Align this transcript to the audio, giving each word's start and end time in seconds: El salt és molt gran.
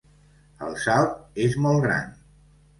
El 0.67 0.77
salt 0.85 1.39
és 1.45 1.61
molt 1.69 1.87
gran. 1.87 2.13